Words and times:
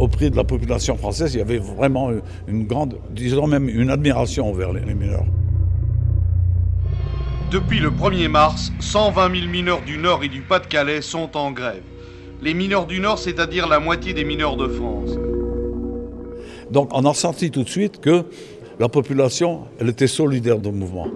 auprès 0.00 0.30
de 0.30 0.36
la 0.36 0.44
population 0.44 0.96
française, 0.96 1.34
il 1.34 1.38
y 1.38 1.42
avait 1.42 1.58
vraiment 1.58 2.10
une 2.48 2.66
grande, 2.66 2.96
disons 3.10 3.46
même 3.46 3.68
une 3.68 3.90
admiration 3.90 4.48
envers 4.48 4.72
les 4.72 4.80
mineurs. 4.94 5.26
Depuis 7.50 7.80
le 7.80 7.90
1er 7.90 8.28
mars, 8.28 8.72
120 8.80 9.34
000 9.40 9.48
mineurs 9.48 9.82
du 9.82 9.98
Nord 9.98 10.24
et 10.24 10.28
du 10.28 10.40
Pas-de-Calais 10.40 11.02
sont 11.02 11.36
en 11.36 11.52
grève. 11.52 11.82
Les 12.40 12.54
mineurs 12.54 12.86
du 12.86 12.98
Nord, 12.98 13.18
c'est-à-dire 13.18 13.68
la 13.68 13.78
moitié 13.78 14.14
des 14.14 14.24
mineurs 14.24 14.56
de 14.56 14.68
France. 14.68 15.10
Donc 16.70 16.88
on 16.92 17.04
a 17.04 17.12
senti 17.12 17.50
tout 17.50 17.64
de 17.64 17.68
suite 17.68 18.00
que 18.00 18.24
la 18.78 18.88
population, 18.88 19.64
elle 19.78 19.90
était 19.90 20.06
solidaire 20.06 20.58
du 20.58 20.70
mouvement. 20.70 21.08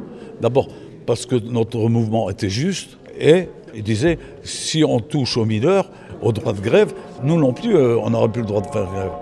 D'abord 0.43 0.69
parce 1.07 1.25
que 1.25 1.37
notre 1.37 1.79
mouvement 1.89 2.29
était 2.29 2.51
juste 2.51 2.99
et 3.19 3.49
il 3.75 3.83
disait 3.83 4.19
si 4.43 4.85
on 4.85 5.01
touche 5.01 5.37
aux 5.37 5.45
mineurs, 5.45 5.91
au 6.23 6.33
droit 6.33 6.53
de 6.53 6.61
grève, 6.61 6.95
nous 7.23 7.39
non 7.39 7.53
plus, 7.53 7.77
euh, 7.77 7.99
on 7.99 8.11
n'aurait 8.11 8.31
plus 8.31 8.43
le 8.43 8.47
droit 8.49 8.61
de 8.61 8.69
faire 8.69 8.87
grève. 8.87 9.13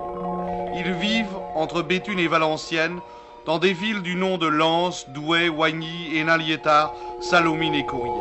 Ils 0.75 0.93
vivent 0.93 1.27
entre 1.55 1.83
Béthune 1.83 2.19
et 2.19 2.29
Valenciennes, 2.29 2.99
dans 3.47 3.59
des 3.59 3.73
villes 3.73 4.03
du 4.03 4.15
nom 4.15 4.39
de 4.39 4.47
Lens, 4.47 5.07
Douai, 5.15 5.49
Wagny, 5.49 6.17
Hénin-Liétard, 6.17 6.95
Salomine 7.21 7.75
et 7.75 7.85
Courrières. 7.85 8.13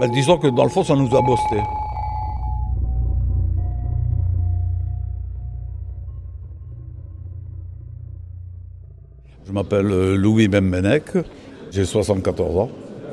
Ben, 0.00 0.10
disons 0.10 0.38
que 0.38 0.48
dans 0.48 0.64
le 0.64 0.70
fond, 0.70 0.84
ça 0.84 0.94
nous 0.94 1.16
a 1.16 1.22
bossé. 1.22 1.42
Je 9.46 9.52
m'appelle 9.52 9.90
euh, 9.90 10.14
Louis 10.14 10.46
Bembenek, 10.46 11.04
j'ai 11.70 11.86
74 11.86 12.58
ans. 12.58 12.70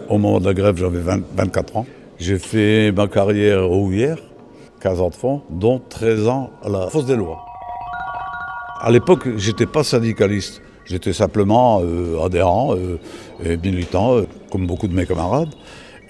Au 0.10 0.18
moment 0.18 0.40
de 0.40 0.46
la 0.46 0.54
grève, 0.54 0.78
j'avais 0.78 1.00
24 1.00 1.78
ans. 1.78 1.86
J'ai 2.20 2.38
fait 2.38 2.92
ma 2.92 3.08
carrière 3.08 3.70
au 3.70 3.86
Houillère, 3.86 4.18
15 4.82 5.02
ans 5.02 5.10
de 5.10 5.16
fond, 5.16 5.42
dont 5.50 5.82
13 5.90 6.28
ans 6.28 6.52
à 6.64 6.70
la 6.70 6.88
Fosse 6.90 7.06
des 7.06 7.16
Lois. 7.16 7.44
À 8.82 8.92
l'époque, 8.92 9.28
j'étais 9.38 9.66
pas 9.66 9.84
syndicaliste. 9.84 10.62
J'étais 10.86 11.14
simplement 11.14 11.82
euh, 11.82 12.24
adhérent 12.24 12.76
euh, 12.76 13.00
et 13.44 13.58
militant, 13.58 14.18
comme 14.52 14.68
beaucoup 14.68 14.88
de 14.88 14.94
mes 14.94 15.08
camarades. 15.08 15.50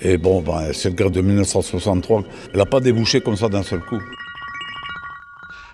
Et 0.02 0.18
bon, 0.18 0.42
ben, 0.42 0.74
cette 0.74 0.96
grève 0.96 1.12
de 1.12 1.22
1963, 1.22 2.24
elle 2.52 2.60
n'a 2.60 2.66
pas 2.66 2.82
débouché 2.82 3.22
comme 3.22 3.38
ça 3.38 3.48
d'un 3.48 3.64
seul 3.64 3.80
coup 3.80 4.02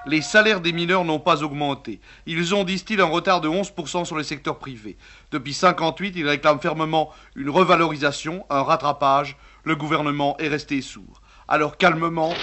les 0.05 0.21
salaires 0.21 0.61
des 0.61 0.73
mineurs 0.73 1.05
n'ont 1.05 1.19
pas 1.19 1.43
augmenté. 1.43 1.99
Ils 2.25 2.55
ont, 2.55 2.63
disent-ils, 2.63 2.99
un 3.01 3.05
retard 3.05 3.41
de 3.41 3.49
11% 3.49 4.05
sur 4.05 4.15
le 4.15 4.23
secteur 4.23 4.57
privé. 4.57 4.97
Depuis 5.31 5.53
58, 5.53 6.13
ils 6.15 6.27
réclament 6.27 6.59
fermement 6.59 7.09
une 7.35 7.49
revalorisation, 7.49 8.45
un 8.49 8.63
rattrapage. 8.63 9.37
Le 9.63 9.75
gouvernement 9.75 10.37
est 10.39 10.47
resté 10.47 10.81
sourd. 10.81 11.21
Alors 11.47 11.77
calmement, 11.77 12.33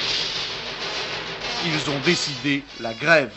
ils 1.64 1.90
ont 1.90 2.00
décidé 2.04 2.62
la 2.80 2.94
grève. 2.94 3.32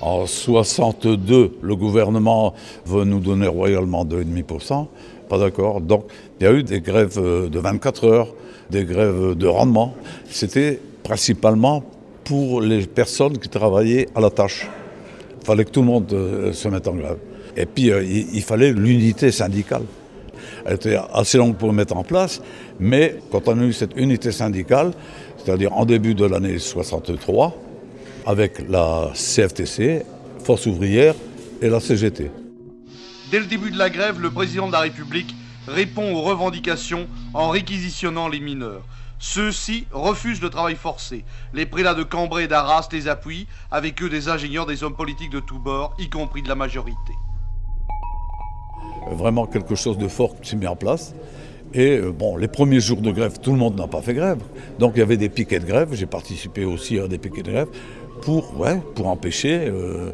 En 0.00 0.26
62, 0.26 1.58
le 1.60 1.76
gouvernement 1.76 2.54
veut 2.84 3.04
nous 3.04 3.20
donner 3.20 3.46
royalement 3.46 4.04
2,5%. 4.04 4.88
Pas 5.28 5.38
d'accord. 5.38 5.80
Donc, 5.80 6.06
il 6.38 6.44
y 6.44 6.46
a 6.46 6.52
eu 6.52 6.62
des 6.62 6.80
grèves 6.80 7.18
de 7.18 7.58
24 7.58 8.04
heures, 8.04 8.28
des 8.70 8.84
grèves 8.84 9.34
de 9.34 9.46
rendement. 9.46 9.94
C'était 10.28 10.80
principalement 11.02 11.84
pour 12.24 12.60
les 12.60 12.86
personnes 12.86 13.38
qui 13.38 13.48
travaillaient 13.48 14.08
à 14.14 14.20
la 14.20 14.30
tâche. 14.30 14.68
Il 15.40 15.46
fallait 15.46 15.64
que 15.64 15.70
tout 15.70 15.80
le 15.80 15.86
monde 15.86 16.12
euh, 16.12 16.52
se 16.52 16.68
mette 16.68 16.88
en 16.88 16.94
grève. 16.94 17.18
Et 17.56 17.66
puis, 17.66 17.90
euh, 17.90 18.02
il, 18.02 18.42
fallait 18.42 18.72
l'unité 18.72 19.30
syndicale. 19.30 19.82
Elle 20.64 20.74
était 20.74 20.98
assez 21.12 21.38
longue 21.38 21.56
pour 21.56 21.72
mettre 21.72 21.96
en 21.96 22.02
place, 22.02 22.40
mais 22.80 23.16
quand 23.30 23.48
on 23.48 23.60
a 23.60 23.64
eu 23.64 23.72
cette 23.72 23.96
unité 23.96 24.32
syndicale, 24.32 24.92
c'est-à-dire 25.36 25.72
en 25.74 25.84
début 25.84 26.14
de 26.14 26.24
l'année 26.24 26.58
63, 26.58 27.54
avec 28.26 28.68
la 28.68 29.10
CFTC, 29.14 30.02
Force 30.42 30.66
ouvrière 30.66 31.14
et 31.60 31.68
la 31.68 31.80
CGT. 31.80 32.30
Dès 33.30 33.38
le 33.40 33.46
début 33.46 33.70
de 33.70 33.78
la 33.78 33.90
grève, 33.90 34.20
le 34.20 34.30
président 34.30 34.66
de 34.66 34.72
la 34.72 34.80
République 34.80 35.34
répond 35.66 36.14
aux 36.14 36.22
revendications 36.22 37.06
en 37.32 37.50
réquisitionnant 37.50 38.28
les 38.28 38.40
mineurs. 38.40 38.82
Ceux-ci 39.18 39.86
refusent 39.92 40.42
le 40.42 40.50
travail 40.50 40.74
forcé. 40.74 41.24
Les 41.54 41.66
prélats 41.66 41.94
de 41.94 42.02
Cambrai 42.02 42.44
et 42.44 42.48
d'Arras 42.48 42.88
les 42.92 43.08
appuient, 43.08 43.46
avec 43.70 44.02
eux 44.02 44.10
des 44.10 44.28
ingénieurs, 44.28 44.66
des 44.66 44.82
hommes 44.84 44.96
politiques 44.96 45.30
de 45.30 45.40
tous 45.40 45.58
bords, 45.58 45.94
y 45.98 46.10
compris 46.10 46.42
de 46.42 46.48
la 46.48 46.54
majorité. 46.54 47.14
Vraiment 49.12 49.46
quelque 49.46 49.74
chose 49.74 49.98
de 49.98 50.08
fort 50.08 50.34
s'est 50.42 50.56
mis 50.56 50.66
en 50.66 50.76
place. 50.76 51.14
Et 51.72 51.96
euh, 51.96 52.12
bon, 52.12 52.36
les 52.36 52.48
premiers 52.48 52.80
jours 52.80 53.00
de 53.00 53.10
grève, 53.10 53.38
tout 53.40 53.52
le 53.52 53.58
monde 53.58 53.76
n'a 53.76 53.86
pas 53.86 54.00
fait 54.00 54.14
grève. 54.14 54.42
Donc 54.78 54.92
il 54.96 55.00
y 55.00 55.02
avait 55.02 55.16
des 55.16 55.28
piquets 55.28 55.58
de 55.58 55.66
grève. 55.66 55.88
J'ai 55.92 56.06
participé 56.06 56.64
aussi 56.64 56.98
à 56.98 57.08
des 57.08 57.18
piquets 57.18 57.42
de 57.42 57.50
grève 57.50 57.68
pour, 58.22 58.58
ouais, 58.58 58.80
pour 58.94 59.08
empêcher, 59.08 59.68
euh, 59.68 60.12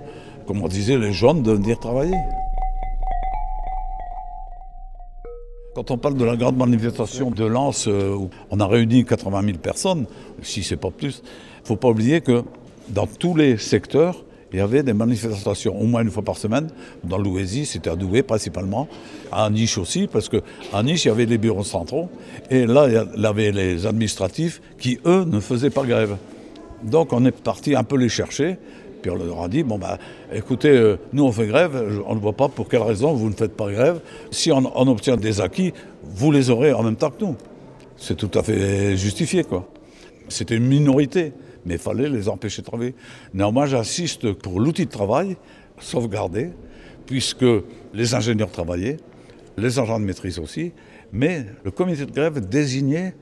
disait, 0.69 0.97
les 0.97 1.13
jeunes 1.13 1.43
de 1.43 1.53
venir 1.53 1.79
travailler. 1.79 2.17
Quand 5.73 5.93
on 5.93 5.99
parle 5.99 6.17
de 6.17 6.25
la 6.25 6.35
grande 6.35 6.57
manifestation 6.57 7.31
de 7.31 7.45
Lens, 7.45 7.87
euh, 7.87 8.13
où 8.13 8.29
on 8.51 8.59
a 8.59 8.67
réuni 8.67 9.05
80 9.05 9.43
000 9.45 9.59
personnes, 9.59 10.07
si 10.43 10.65
c'est 10.65 10.77
pas 10.77 10.91
plus, 10.91 11.23
il 11.23 11.63
ne 11.63 11.67
faut 11.67 11.77
pas 11.77 11.89
oublier 11.89 12.21
que 12.21 12.43
dans 12.89 13.07
tous 13.07 13.37
les 13.37 13.57
secteurs, 13.57 14.25
il 14.53 14.59
y 14.59 14.63
avait 14.63 14.83
des 14.83 14.95
manifestations 14.95 15.81
au 15.81 15.85
moins 15.85 16.03
une 16.03 16.11
fois 16.11 16.25
par 16.25 16.39
semaine. 16.39 16.71
Dans 17.05 17.19
l'Ouésie, 17.19 17.67
c'était 17.67 17.89
à 17.89 17.95
Douai 17.95 18.25
principalement. 18.25 18.89
À 19.31 19.49
Niche 19.49 19.79
aussi, 19.79 20.09
parce 20.09 20.29
qu'à 20.29 20.83
Niche, 20.83 21.05
il 21.05 21.09
y 21.09 21.11
avait 21.13 21.27
les 21.27 21.39
bureaux 21.39 21.63
centraux. 21.63 22.09
Et 22.51 22.67
là, 22.67 22.89
il 22.89 23.23
y 23.23 23.27
avait 23.27 23.53
les 23.53 23.87
administratifs 23.87 24.61
qui, 24.77 24.99
eux, 25.07 25.25
ne 25.25 25.39
faisaient 25.39 25.71
pas 25.71 25.85
grève. 25.85 26.17
Donc 26.83 27.13
on 27.13 27.25
est 27.25 27.31
parti 27.31 27.77
un 27.77 27.85
peu 27.85 27.97
les 27.97 28.09
chercher. 28.09 28.59
Puis 29.01 29.11
on 29.11 29.17
leur 29.17 29.43
a 29.43 29.49
dit, 29.49 29.63
bon 29.63 29.79
bah 29.79 29.99
écoutez, 30.33 30.71
euh, 30.71 30.99
nous 31.13 31.25
on 31.25 31.33
fait 31.33 31.47
grève, 31.47 32.03
on 32.07 32.15
ne 32.15 32.21
voit 32.21 32.33
pas 32.33 32.49
pour 32.49 32.69
quelle 32.69 32.83
raison 32.83 33.13
vous 33.15 33.29
ne 33.29 33.35
faites 33.35 33.57
pas 33.57 33.71
grève? 33.71 34.01
Si 34.31 34.53
on, 34.53 34.65
obtient 34.89 35.17
des 35.17 35.41
acquis, 35.41 35.73
vous 36.03 36.31
les 36.33 36.51
aurez 36.51 36.73
en 36.73 36.83
même 36.83 36.97
temps 36.97 37.11
que 37.11 37.25
nous. 37.25 37.37
C'est 37.97 38.17
tout 38.17 38.31
à 38.39 38.43
fait 38.43 38.97
justifié 38.97 39.45
quoi. 39.45 39.69
C'était 40.29 40.57
une 40.57 40.67
minorité, 40.67 41.33
mais 41.67 41.75
il 41.75 41.81
fallait 41.81 42.09
les 42.09 42.29
empêcher 42.29 42.63
de 42.63 42.67
travailler. 42.67 42.95
Néanmoins, 43.35 43.67
j'assiste 43.67 44.33
pour 44.33 44.61
l'outil 44.61 44.87
de 44.87 44.91
travail 44.91 45.37
sauvegardé, 45.79 46.51
puisque 47.07 47.45
les 47.93 48.15
ingénieurs 48.15 48.51
travaillaient, 48.51 48.99
les 49.57 49.79
agents 49.79 49.99
de 49.99 50.05
maîtrise 50.05 50.39
aussi, 50.39 50.73
mais 51.13 51.47
le 51.65 51.71
comité 51.71 52.07
de 52.07 52.13
grève 52.13 52.41
désignait 52.49 53.15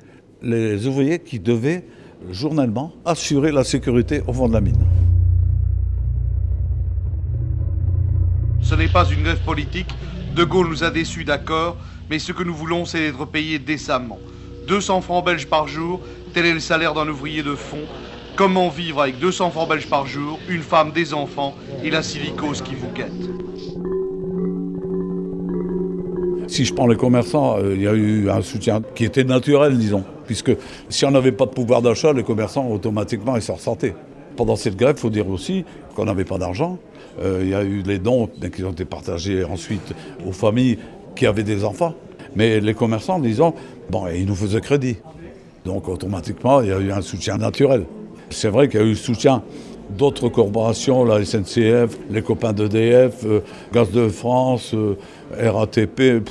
les 0.42 0.86
ouvriers 0.86 1.18
qui 1.18 1.38
devaient 1.38 1.84
journellement 2.30 2.92
assurer 3.04 3.52
la 3.52 3.64
sécurité 3.64 4.22
au 4.26 4.32
fond 4.32 4.48
de 4.48 4.52
la 4.52 4.60
mine. 4.60 4.87
Ce 8.68 8.74
n'est 8.74 8.88
pas 8.88 9.06
une 9.10 9.22
grève 9.22 9.40
politique. 9.46 9.88
De 10.36 10.44
Gaulle 10.44 10.68
nous 10.68 10.84
a 10.84 10.90
déçus, 10.90 11.24
d'accord, 11.24 11.78
mais 12.10 12.18
ce 12.18 12.32
que 12.32 12.42
nous 12.42 12.52
voulons, 12.52 12.84
c'est 12.84 13.00
être 13.06 13.24
payés 13.24 13.58
décemment. 13.58 14.18
200 14.66 15.00
francs 15.00 15.24
belges 15.24 15.46
par 15.46 15.66
jour, 15.66 16.02
tel 16.34 16.44
est 16.44 16.52
le 16.52 16.60
salaire 16.60 16.92
d'un 16.92 17.08
ouvrier 17.08 17.42
de 17.42 17.54
fond. 17.54 17.80
Comment 18.36 18.68
vivre 18.68 19.00
avec 19.00 19.18
200 19.20 19.52
francs 19.52 19.70
belges 19.70 19.86
par 19.86 20.06
jour, 20.06 20.38
une 20.50 20.60
femme, 20.60 20.92
des 20.92 21.14
enfants 21.14 21.54
et 21.82 21.88
la 21.88 22.02
silicose 22.02 22.60
qui 22.60 22.74
vous 22.74 22.90
guette 22.94 23.10
Si 26.46 26.66
je 26.66 26.74
prends 26.74 26.88
les 26.88 26.96
commerçants, 26.96 27.56
euh, 27.56 27.74
il 27.74 27.80
y 27.80 27.88
a 27.88 27.94
eu 27.94 28.28
un 28.28 28.42
soutien 28.42 28.82
qui 28.94 29.06
était 29.06 29.24
naturel, 29.24 29.78
disons, 29.78 30.04
puisque 30.26 30.52
si 30.90 31.06
on 31.06 31.10
n'avait 31.10 31.32
pas 31.32 31.46
de 31.46 31.52
pouvoir 31.52 31.80
d'achat, 31.80 32.12
les 32.12 32.22
commerçants, 32.22 32.68
automatiquement, 32.68 33.34
ils 33.34 33.42
s'en 33.42 33.54
ressortaient. 33.54 33.94
Pendant 34.38 34.54
cette 34.54 34.76
grève, 34.76 34.94
il 34.96 35.00
faut 35.00 35.10
dire 35.10 35.28
aussi 35.28 35.64
qu'on 35.96 36.04
n'avait 36.04 36.24
pas 36.24 36.38
d'argent. 36.38 36.78
Euh, 37.20 37.40
il 37.42 37.48
y 37.48 37.54
a 37.54 37.64
eu 37.64 37.82
les 37.82 37.98
dons 37.98 38.30
qui 38.54 38.62
ont 38.62 38.70
été 38.70 38.84
partagés 38.84 39.42
ensuite 39.42 39.92
aux 40.24 40.30
familles 40.30 40.78
qui 41.16 41.26
avaient 41.26 41.42
des 41.42 41.64
enfants. 41.64 41.92
Mais 42.36 42.60
les 42.60 42.72
commerçants, 42.72 43.18
disons, 43.18 43.52
bon, 43.90 44.06
ils 44.06 44.24
nous 44.24 44.36
faisaient 44.36 44.60
crédit. 44.60 44.98
Donc 45.64 45.88
automatiquement, 45.88 46.60
il 46.60 46.68
y 46.68 46.72
a 46.72 46.78
eu 46.78 46.92
un 46.92 47.00
soutien 47.00 47.36
naturel. 47.36 47.84
C'est 48.30 48.48
vrai 48.48 48.68
qu'il 48.68 48.78
y 48.78 48.82
a 48.84 48.86
eu 48.86 48.94
soutien 48.94 49.42
d'autres 49.90 50.28
corporations, 50.28 51.04
la 51.04 51.24
SNCF, 51.24 51.98
les 52.08 52.22
copains 52.22 52.52
d'EDF, 52.52 53.24
euh, 53.24 53.40
Gaz 53.72 53.90
de 53.90 54.08
France, 54.08 54.72
euh, 54.72 54.94
RATP, 55.36 56.22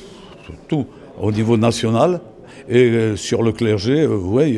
tout, 0.70 0.86
au 1.22 1.34
niveau 1.34 1.58
national. 1.58 2.22
Et 2.70 2.90
euh, 2.90 3.16
sur 3.16 3.44
le 3.44 3.52
clergé, 3.52 4.02
euh, 4.02 4.16
oui, 4.16 4.58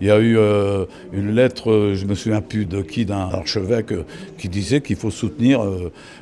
il 0.00 0.06
y, 0.06 0.10
a 0.10 0.18
eu 0.18 0.38
euh, 0.38 0.86
une 1.12 1.34
lettre, 1.34 1.92
je 1.94 2.06
me 2.06 2.14
souviens 2.14 2.40
plus 2.40 2.66
de 2.66 2.82
qui, 2.82 3.04
d'un 3.04 3.28
archevêque, 3.32 3.92
qui 4.38 4.48
disait 4.48 4.80
qu'il 4.80 4.96
faut 4.96 5.10
soutenir 5.10 5.60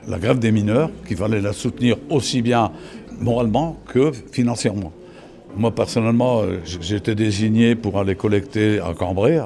la 0.06 0.18
grève 0.18 0.38
des 0.38 0.52
mineurs, 0.52 0.90
qu'il 1.06 1.16
fallait 1.16 1.40
la 1.40 1.52
soutenir 1.52 1.96
aussi 2.10 2.42
bien 2.42 2.72
moralement 3.20 3.78
que 3.86 4.12
financièrement. 4.32 4.92
Moi, 5.56 5.74
personnellement, 5.74 6.42
été 6.90 7.14
désigné 7.14 7.74
pour 7.74 7.98
aller 7.98 8.14
collecter 8.14 8.80
à 8.80 8.94
Cambrai. 8.94 9.40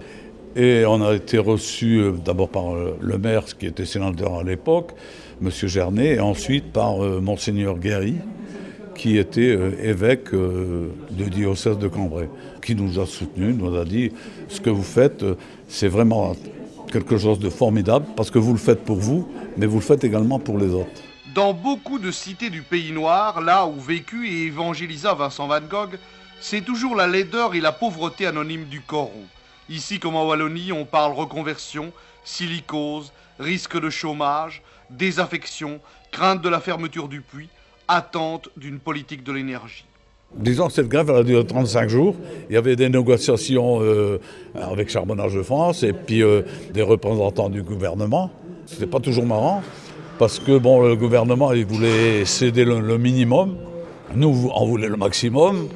Et 0.55 0.85
on 0.87 1.01
a 1.03 1.15
été 1.15 1.39
reçu 1.39 2.03
d'abord 2.25 2.49
par 2.49 2.75
le 3.01 3.19
maire, 3.19 3.45
qui 3.59 3.67
était 3.67 3.87
sénateur 3.87 4.41
à 4.41 4.43
l'époque, 4.43 4.93
M. 5.43 5.51
Gernet, 5.51 6.17
et 6.17 6.21
ensuite 6.21 6.73
par 6.73 6.99
Monseigneur 6.99 7.79
Guéry, 7.79 8.17
qui 8.95 9.19
était 9.19 9.57
euh, 9.57 9.73
évêque 9.83 10.33
euh, 10.35 10.89
de 11.11 11.25
diocèse 11.25 11.79
de 11.79 11.89
Cambrai, 11.89 12.29
qui 12.63 12.75
nous 12.75 12.99
a 13.01 13.07
soutenus, 13.07 13.55
nous 13.57 13.77
a 13.77 13.85
dit 13.85 14.13
ce 14.49 14.61
que 14.61 14.71
vous 14.71 14.83
faites, 14.83 15.23
euh, 15.23 15.37
c'est 15.69 15.89
vraiment 15.89 16.35
quelque 16.91 17.17
chose 17.17 17.39
de 17.39 17.51
formidable 17.51 18.07
parce 18.17 18.31
que 18.31 18.39
vous 18.39 18.53
le 18.53 18.59
faites 18.59 18.85
pour 18.85 18.97
vous, 18.97 19.29
mais 19.57 19.67
vous 19.67 19.79
le 19.79 19.85
faites 19.85 20.05
également 20.05 20.39
pour 20.39 20.59
les 20.59 20.69
autres. 20.69 20.91
Dans 21.35 21.55
beaucoup 21.55 21.99
de 21.99 22.11
cités 22.11 22.51
du 22.51 22.63
pays 22.63 22.93
noir, 22.93 23.41
là 23.41 23.67
où 23.67 23.81
vécut 23.81 24.29
et 24.29 24.47
évangélisa 24.47 25.15
Vincent 25.15 25.49
Van 25.49 25.61
Gogh, 25.61 25.99
c'est 26.41 26.61
toujours 26.61 26.95
la 26.95 27.07
laideur 27.07 27.55
et 27.55 27.61
la 27.61 27.73
pauvreté 27.73 28.27
anonyme 28.27 28.65
du 28.65 28.81
coron. 28.81 29.25
Ici 29.71 29.99
comme 29.99 30.17
en 30.17 30.27
Wallonie, 30.27 30.73
on 30.73 30.85
parle 30.85 31.15
reconversion, 31.15 31.93
silicose, 32.25 33.13
risque 33.39 33.81
de 33.81 33.89
chômage, 33.89 34.63
désaffection, 34.91 35.81
crainte 36.11 36.43
de 36.43 36.49
la 36.49 36.61
fermeture 36.61 37.09
du 37.09 37.23
puits, 37.23 37.49
attente 37.95 38.49
d'une 38.57 38.79
politique 38.79 39.23
de 39.23 39.33
l'énergie. 39.33 39.85
Disons 40.35 40.69
que 40.69 40.73
cette 40.73 40.89
grève 40.89 41.11
a 41.11 41.23
duré 41.23 41.45
35 41.45 41.89
jours. 41.91 42.17
Il 42.49 42.55
y 42.55 42.57
avait 42.57 42.75
des 42.75 42.89
négociations 42.89 43.81
euh, 43.83 44.19
avec 44.55 44.89
Charbonnage 44.89 45.35
de 45.35 45.43
France 45.43 45.83
et 45.83 45.93
puis 45.93 46.23
euh, 46.23 46.43
des 46.73 46.81
représentants 46.81 47.51
du 47.51 47.63
gouvernement. 47.63 48.31
C'était 48.65 48.87
pas 48.87 49.01
toujours 49.01 49.27
marrant 49.27 49.63
parce 50.19 50.39
que 50.39 50.57
bon, 50.57 50.81
le 50.81 50.97
gouvernement 50.97 51.53
il 51.53 51.67
voulait 51.67 52.25
céder 52.25 52.65
le 52.65 52.97
minimum. 52.97 53.57
Nous, 54.15 54.51
on 54.55 54.67
voulait 54.67 54.89
le 54.89 54.97
maximum. 54.97 55.69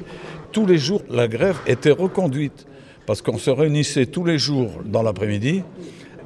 Tous 0.51 0.65
les 0.65 0.77
jours, 0.77 1.01
la 1.09 1.27
grève 1.27 1.57
était 1.67 1.91
reconduite 1.91 2.65
parce 3.05 3.21
qu'on 3.21 3.37
se 3.37 3.51
réunissait 3.51 4.07
tous 4.07 4.25
les 4.25 4.39
jours 4.39 4.71
dans 4.85 5.03
l'après-midi. 5.03 5.63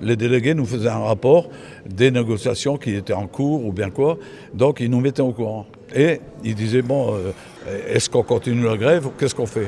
Les 0.01 0.15
délégués 0.15 0.53
nous 0.53 0.65
faisaient 0.65 0.89
un 0.89 0.99
rapport 0.99 1.49
des 1.87 2.11
négociations 2.11 2.77
qui 2.77 2.95
étaient 2.95 3.13
en 3.13 3.27
cours 3.27 3.65
ou 3.65 3.71
bien 3.71 3.89
quoi. 3.89 4.17
Donc 4.53 4.79
ils 4.79 4.89
nous 4.89 4.99
mettaient 4.99 5.21
au 5.21 5.31
courant. 5.31 5.65
Et 5.95 6.19
ils 6.43 6.55
disaient, 6.55 6.81
bon, 6.81 7.13
euh, 7.13 7.31
est-ce 7.87 8.09
qu'on 8.09 8.23
continue 8.23 8.63
la 8.63 8.77
grève 8.77 9.07
ou 9.07 9.11
qu'est-ce 9.17 9.35
qu'on 9.35 9.45
fait? 9.45 9.67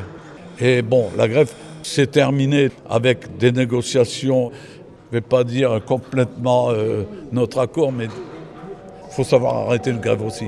Et 0.60 0.82
bon, 0.82 1.10
la 1.18 1.28
grève 1.28 1.52
s'est 1.84 2.08
terminée 2.08 2.70
avec 2.90 3.38
des 3.38 3.52
négociations, 3.52 4.52
je 5.12 5.18
ne 5.18 5.22
vais 5.22 5.28
pas 5.28 5.44
dire 5.44 5.82
complètement 5.86 6.72
euh, 6.72 7.04
notre 7.32 7.60
accord, 7.60 7.92
mais 7.92 8.06
il 8.06 9.16
faut 9.16 9.24
savoir 9.24 9.68
arrêter 9.68 9.92
le 9.92 10.00
grève 10.00 10.24
aussi. 10.24 10.48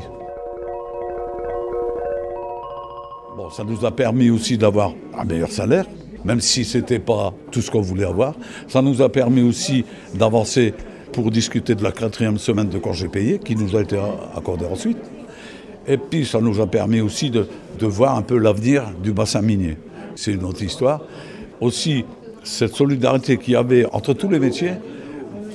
Bon, 3.37 3.49
ça 3.49 3.63
nous 3.63 3.85
a 3.85 3.91
permis 3.91 4.29
aussi 4.29 4.57
d'avoir 4.57 4.93
un 5.17 5.25
meilleur 5.25 5.51
salaire, 5.51 5.85
même 6.25 6.41
si 6.41 6.65
ce 6.65 6.79
n'était 6.79 6.99
pas 6.99 7.33
tout 7.51 7.61
ce 7.61 7.71
qu'on 7.71 7.81
voulait 7.81 8.05
avoir. 8.05 8.35
Ça 8.67 8.81
nous 8.81 9.01
a 9.01 9.09
permis 9.09 9.41
aussi 9.41 9.85
d'avancer 10.15 10.73
pour 11.13 11.31
discuter 11.31 11.75
de 11.75 11.83
la 11.83 11.91
quatrième 11.91 12.37
semaine 12.37 12.67
de 12.67 12.77
congé 12.79 13.07
payé 13.07 13.39
qui 13.39 13.55
nous 13.55 13.75
a 13.75 13.81
été 13.81 13.97
accordée 14.35 14.65
ensuite. 14.65 14.97
Et 15.87 15.97
puis 15.97 16.25
ça 16.25 16.41
nous 16.41 16.59
a 16.59 16.67
permis 16.67 16.99
aussi 16.99 17.29
de, 17.29 17.47
de 17.79 17.85
voir 17.85 18.17
un 18.17 18.23
peu 18.23 18.37
l'avenir 18.37 18.83
du 19.01 19.13
bassin 19.13 19.41
minier. 19.41 19.77
C'est 20.15 20.31
une 20.31 20.43
autre 20.43 20.63
histoire. 20.63 21.01
Aussi, 21.61 22.03
cette 22.43 22.75
solidarité 22.75 23.37
qu'il 23.37 23.53
y 23.53 23.55
avait 23.55 23.85
entre 23.93 24.13
tous 24.13 24.29
les 24.29 24.39
métiers, 24.39 24.73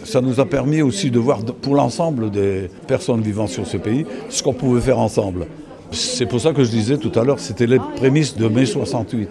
ça 0.05 0.21
nous 0.21 0.41
a 0.41 0.47
permis 0.47 0.83
aussi 0.83 1.11
de 1.11 1.19
voir 1.19 1.41
pour 1.45 1.75
l'ensemble 1.75 2.31
des 2.31 2.71
personnes 2.87 3.21
vivant 3.21 3.47
sur 3.47 3.67
ce 3.67 3.77
pays 3.77 4.07
ce 4.29 4.43
qu'on 4.43 4.55
pouvait 4.55 4.81
faire 4.81 4.99
ensemble. 4.99 5.47
C'est 5.91 6.27
pour 6.27 6.41
ça 6.41 6.53
que 6.53 6.63
je 6.63 6.71
disais 6.71 6.97
tout 6.97 7.13
à 7.19 7.25
l'heure, 7.25 7.41
c'était 7.41 7.67
les 7.67 7.81
prémices 7.97 8.37
de 8.37 8.47
mai 8.47 8.65
68. 8.65 9.29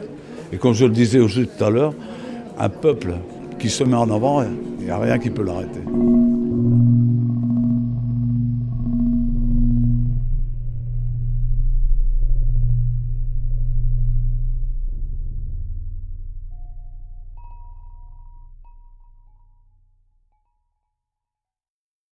Et 0.51 0.57
comme 0.57 0.73
je 0.73 0.85
le 0.85 0.91
disais 0.91 1.19
aussi 1.19 1.47
tout 1.47 1.63
à 1.63 1.69
l'heure, 1.69 1.93
un 2.57 2.69
peuple 2.69 3.13
qui 3.59 3.69
se 3.69 3.83
met 3.83 3.95
en 3.95 4.09
avant, 4.09 4.43
il 4.79 4.85
n'y 4.85 4.91
a 4.91 4.97
rien 4.97 5.19
qui 5.19 5.29
peut 5.29 5.43
l'arrêter. 5.43 5.81